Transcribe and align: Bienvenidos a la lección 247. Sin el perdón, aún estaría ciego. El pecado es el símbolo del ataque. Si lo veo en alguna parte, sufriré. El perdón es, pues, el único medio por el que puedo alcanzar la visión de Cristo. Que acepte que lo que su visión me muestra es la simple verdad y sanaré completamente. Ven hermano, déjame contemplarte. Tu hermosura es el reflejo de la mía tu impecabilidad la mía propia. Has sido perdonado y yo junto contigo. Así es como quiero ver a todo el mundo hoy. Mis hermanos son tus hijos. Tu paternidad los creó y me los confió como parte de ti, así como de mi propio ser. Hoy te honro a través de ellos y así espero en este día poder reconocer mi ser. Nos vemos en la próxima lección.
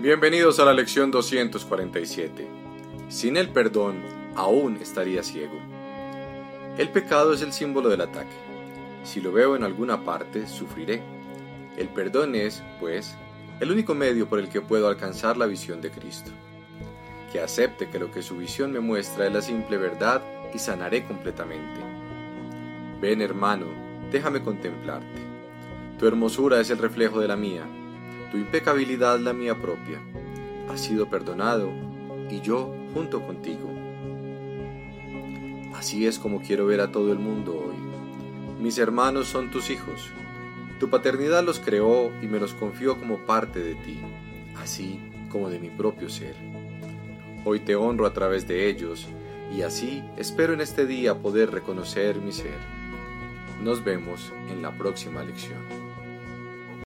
Bienvenidos 0.00 0.58
a 0.58 0.64
la 0.64 0.74
lección 0.74 1.12
247. 1.12 2.48
Sin 3.08 3.36
el 3.36 3.50
perdón, 3.50 4.02
aún 4.34 4.76
estaría 4.78 5.22
ciego. 5.22 5.54
El 6.76 6.88
pecado 6.88 7.32
es 7.32 7.42
el 7.42 7.52
símbolo 7.52 7.88
del 7.88 8.00
ataque. 8.00 8.36
Si 9.04 9.20
lo 9.20 9.30
veo 9.30 9.54
en 9.54 9.62
alguna 9.62 10.04
parte, 10.04 10.48
sufriré. 10.48 11.00
El 11.76 11.88
perdón 11.90 12.34
es, 12.34 12.60
pues, 12.80 13.14
el 13.60 13.70
único 13.70 13.94
medio 13.94 14.28
por 14.28 14.40
el 14.40 14.48
que 14.48 14.60
puedo 14.60 14.88
alcanzar 14.88 15.36
la 15.36 15.46
visión 15.46 15.80
de 15.80 15.92
Cristo. 15.92 16.32
Que 17.32 17.40
acepte 17.40 17.88
que 17.88 18.00
lo 18.00 18.10
que 18.10 18.22
su 18.22 18.36
visión 18.36 18.72
me 18.72 18.80
muestra 18.80 19.28
es 19.28 19.32
la 19.32 19.42
simple 19.42 19.76
verdad 19.76 20.22
y 20.52 20.58
sanaré 20.58 21.04
completamente. 21.04 21.80
Ven 23.00 23.22
hermano, 23.22 23.66
déjame 24.10 24.42
contemplarte. 24.42 25.22
Tu 26.00 26.06
hermosura 26.08 26.60
es 26.60 26.68
el 26.70 26.78
reflejo 26.78 27.20
de 27.20 27.28
la 27.28 27.36
mía 27.36 27.64
tu 28.34 28.40
impecabilidad 28.40 29.20
la 29.20 29.32
mía 29.32 29.54
propia. 29.54 30.00
Has 30.68 30.80
sido 30.80 31.08
perdonado 31.08 31.70
y 32.28 32.40
yo 32.40 32.74
junto 32.92 33.24
contigo. 33.24 33.70
Así 35.76 36.04
es 36.08 36.18
como 36.18 36.42
quiero 36.42 36.66
ver 36.66 36.80
a 36.80 36.90
todo 36.90 37.12
el 37.12 37.20
mundo 37.20 37.52
hoy. 37.52 38.60
Mis 38.60 38.76
hermanos 38.78 39.28
son 39.28 39.52
tus 39.52 39.70
hijos. 39.70 40.10
Tu 40.80 40.90
paternidad 40.90 41.44
los 41.44 41.60
creó 41.60 42.10
y 42.20 42.26
me 42.26 42.40
los 42.40 42.54
confió 42.54 42.98
como 42.98 43.18
parte 43.18 43.60
de 43.60 43.76
ti, 43.76 44.00
así 44.56 44.98
como 45.30 45.48
de 45.48 45.60
mi 45.60 45.70
propio 45.70 46.10
ser. 46.10 46.34
Hoy 47.44 47.60
te 47.60 47.76
honro 47.76 48.04
a 48.04 48.14
través 48.14 48.48
de 48.48 48.68
ellos 48.68 49.06
y 49.56 49.62
así 49.62 50.02
espero 50.16 50.54
en 50.54 50.60
este 50.60 50.86
día 50.86 51.22
poder 51.22 51.52
reconocer 51.52 52.16
mi 52.16 52.32
ser. 52.32 52.58
Nos 53.62 53.84
vemos 53.84 54.32
en 54.50 54.60
la 54.60 54.76
próxima 54.76 55.22
lección. 55.22 55.93